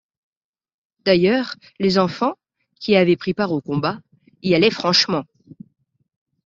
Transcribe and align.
D’ailleurs, 1.05 1.53
les 1.77 1.99
enfants, 1.99 2.33
qui 2.79 2.95
avaient 2.95 3.15
pris 3.15 3.35
part 3.35 3.51
au 3.51 3.61
combat, 3.61 3.99
y 4.41 4.55
allaient 4.55 4.71
franchement. 4.71 5.25